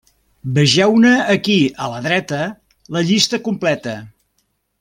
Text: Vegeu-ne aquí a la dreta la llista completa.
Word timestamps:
Vegeu-ne 0.53 1.11
aquí 1.33 1.57
a 1.87 1.91
la 1.93 2.01
dreta 2.07 2.41
la 2.97 3.07
llista 3.11 3.43
completa. 3.49 3.99